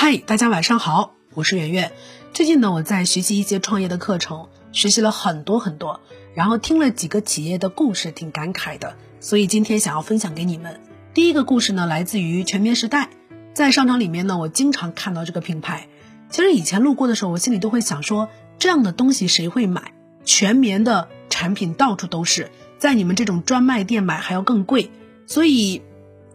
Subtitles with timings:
[0.00, 1.90] 嗨，大家晚上好，我是圆圆。
[2.32, 6.00] 最近呢，我在学习一些创业的课程，学习了很多很多，
[6.34, 10.80] 然后听了几个企业的故事，挺感慨的，所以今天想要分享给你们。
[11.14, 13.10] 第一个故事呢，来自于全棉时代，
[13.54, 15.88] 在商场里面呢，我经常看到这个品牌。
[16.30, 18.28] 其实以前路过的时候，我心里都会想说，
[18.60, 19.94] 这样的东西谁会买？
[20.24, 24.92] 全棉的产品到处都是，在你们这种专卖店买还要更贵，
[25.26, 25.82] 所以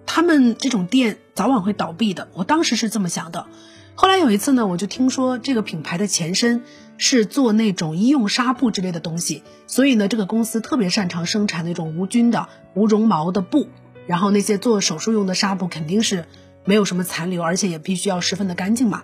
[0.06, 1.18] 他们这种店。
[1.36, 3.48] 早晚会倒闭的，我当时是这么想的。
[3.96, 6.62] 后来有一次呢，我就听说这个品牌的前身
[6.98, 13.68] 是做那种医用纱布之类的东西，所以呢，这个公司特别擅长生产那种无菌的无绒毛的布。
[14.06, 16.26] 然后那些做手术用的纱布肯定是
[16.66, 19.02] 没有什么残留，而且也必须要十分的干净嘛。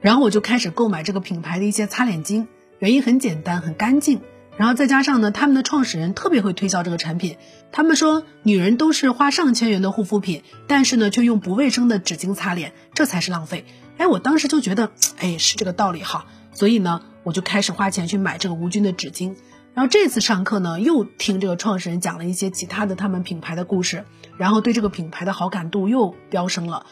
[0.00, 2.48] 然后我就开始购买这个品牌的一些擦脸巾，
[2.80, 4.22] 原因很简单，很干净。
[4.60, 7.38] 然后再加上呢，他们的创始人特别会推销这个产品。
[7.72, 13.64] 他们说，女人都是花上千元的护肤品，但是呢，却用不卫生的纸巾擦脸，这才是浪费。
[13.96, 16.26] 哎，我当时就觉得，哎，是这个道理哈。
[16.52, 19.34] 所以呢，我就开始花钱去买这个无菌的纸巾。
[19.72, 24.04] 然后这次上课呢，又听这个创始人讲了一些其他的他们品牌的故事，
[24.36, 26.84] 然后对这个品牌的好感度又飙升了。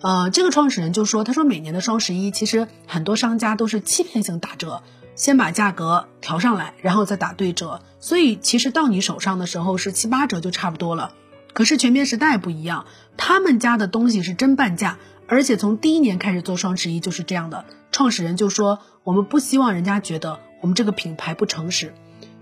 [0.00, 4.82] 呃，这个创始人就说，他说每年的双十一，其实很多商家都是欺骗性打折。
[5.20, 11.12] 先把价格调上来，然后再打对折，所以其实到你手上的时候是七八折就差不多了。
[11.52, 12.86] 可是全棉时代不一样，
[13.18, 17.66] 他们家的东西是真半价，而且从第一年开始做双十一就是这样的。
[17.92, 21.92] 创始人就说：“我们不希望人家觉得我们这个品牌不诚实。”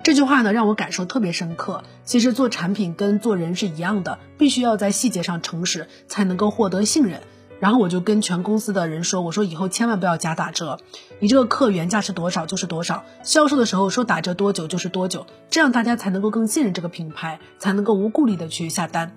[0.05, 1.83] 这句话呢让我感受特别深刻。
[2.05, 7.23] 其实做产品跟做人是一样的，必须要在细节上诚实，才能够获得信任。
[7.61, 10.79] 然后我就跟全公司的人说：“我说以后千万不要加打折，
[11.19, 19.17] 你这个课原价是多少就是多少，销售的时候说打折多久就是多久，这样大家才能够更信任这个品牌，才能够无顾虑的去下单。”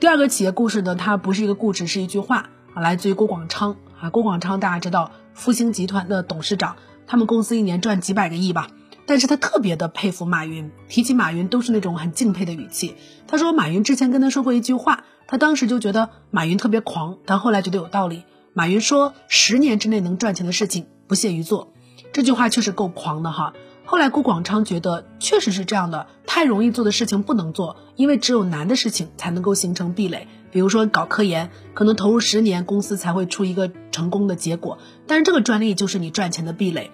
[0.00, 4.08] 第二个企业故事呢，它不是一个故事，是一句话啊，来自于郭广昌啊。
[4.08, 8.68] 郭广昌大家知道，复星集团的董事长，他们公司一年赚几百个亿吧，
[9.04, 12.94] 但是他特别的佩服马云，提起马云都是那种很敬佩的语气。
[13.26, 15.04] 他说马云之前跟他说过一句话。
[15.26, 18.24] 他当时就觉得马云特别狂，但后来觉得有道理。
[18.52, 21.72] 马云说：“十年之内能赚钱的事情，不屑于做。”
[22.12, 23.52] 这句话确实够狂的哈。
[23.84, 30.26] 后来郭广昌觉得确实是这样的，太容易做的事情不能做，因为只有难的事情才能够形成壁垒。
[30.50, 36.90] 比如说搞科研，可能投入十年，公司才会出一个成功的结果，但是这个专利就是你赚钱的壁垒。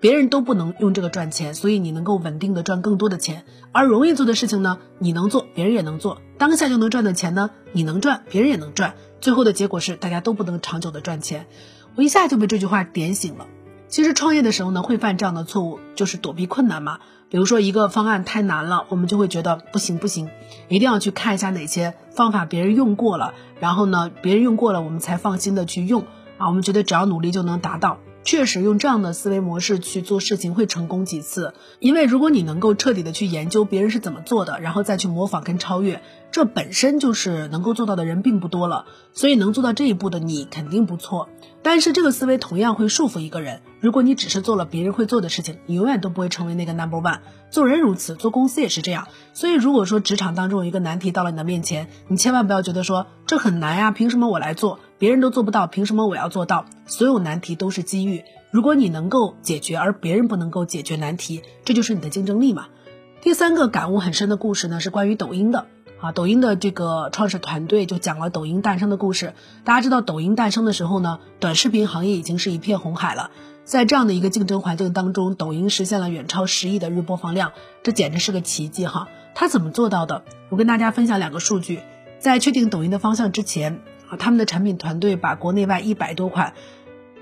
[0.00, 3.44] 别人都不能用这个赚钱，所以你能够稳定的赚更多的钱。
[3.72, 8.94] 而容易做的事情呢，你能做，别人也能做，当下就能赚的钱呢，你能赚，别人也能赚。
[9.20, 11.46] 最后的结果是大家都不能长久的赚钱。
[11.96, 13.46] 我一下就被这句话点醒了。
[13.88, 16.98] 其实创业的时候呢，会犯这样的错误，就是躲避困难嘛。
[17.30, 20.30] 比如说一个方案太难了，我们就会觉得不行不行，
[20.68, 26.04] 一定要去看一下哪些方法别人用过了，然后呢，别人用过了，我们才放心的去用
[26.38, 26.46] 啊。
[26.46, 27.98] 我们觉得只要努力就能达到。
[28.24, 38.84] 确实用这样的思维模式去做事情会成功几次，因为如果你能够彻底的去研究别人是怎么做的，然后再去模仿跟超越，这本身就是能够做到的人并不多了。
[39.12, 41.28] 所以能做到这一步的你肯定不错。
[41.62, 43.62] 但是这个思维同样会束缚一个人。
[43.80, 47.20] 如果你只是做了别人会做的事情，你永远都不会成为那个 number one。
[47.50, 49.08] 做人如此，做公司也是这样。
[49.32, 54.80] 所以如果说职场当中有一个难题到了你的面前，你千万不要觉得说这很难呀，凭什么我来做？
[54.98, 56.66] 别人都做不到，凭什么我要做到？
[56.86, 58.24] 所有难题都是机遇。
[58.50, 62.66] 如果你能够解决，而别人不能够解决难题，这就是你的竞争力嘛。
[63.22, 65.66] 第三个感悟很深的故事呢，是关于抖音的
[66.00, 66.12] 啊。
[66.12, 69.34] 抖音的这个创始团队就讲了抖音诞生的故事。
[69.64, 73.30] 大家知道，抖音诞生的时候呢，短视频行业已经是一片红海了。
[73.64, 79.08] 在这样的一个竞争环境当中，抖音实现了远超十亿的日播放量，这简直是个奇迹哈！
[79.34, 80.24] 他怎么做到的？
[80.48, 81.80] 我跟大家分享两个数据。
[82.18, 83.80] 在确定抖音的方向之前。
[84.08, 86.54] 啊，他们的产品团队把国内外一百多款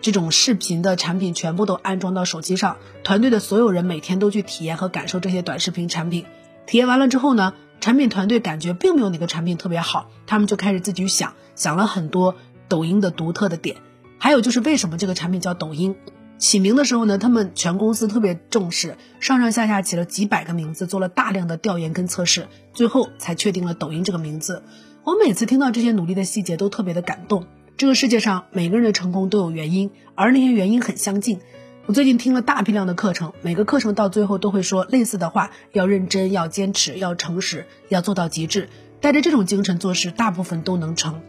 [0.00, 6.24] 这种视频的产品全部都安装到手机上，团队的所有人每天都去体验和感受这些短视频产品。
[6.66, 12.34] 体验完了之后呢，产品团队感觉并没有哪个产品特别好，他们就开始自己想，想了很多
[12.69, 13.76] 抖音的独特的点。
[14.18, 15.97] 还有就是为什么这个产品叫抖音？
[16.39, 24.62] 起名的时候呢，他们全公司特别重视，上上下下起了几百个名字，做了大量的调研跟测试，最后才确定了抖音这个名字。
[25.06, 27.47] 我每次听到这些努力的细节，都特别的感动。
[27.76, 31.38] 这个世界上每个人的成功都有原因，而那些原因很相近。
[31.86, 38.68] 我最近听了大批量的课程，每个课程到最后都会说类似的话：要认真，要坚持，要诚实，要做到极致。
[39.00, 41.20] 带着这种精神做事，大部分都能成。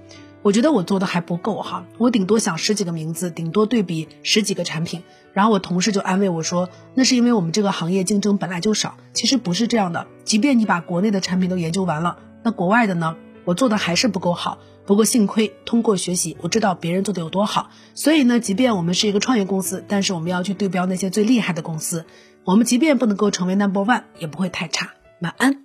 [0.41, 5.03] 我觉得我做的还不够哈，我顶多想十几个名字，顶多对比十几个产品。
[5.33, 13.15] 然后我同事就安慰我说：“那是因为我们这个行业竞争本来就少。”其实不是这样的，即便你把国内的产品都研究完了，那国外的呢？
[13.47, 14.57] 我做的还是不够好。
[14.85, 17.69] 不过幸亏通过学习，我知道别人做的有多好。
[17.93, 22.05] 所以呢，即便我们是一个创业公司，但是我们要去对标那些最厉害的公司。
[22.43, 24.91] 我们即便不能够成为 number one，也不会太差。
[25.21, 25.63] 晚安。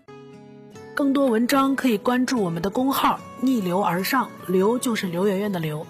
[0.95, 5.85] 更多文章可以关注我们的公号“逆流而上”，流就是刘媛媛的刘。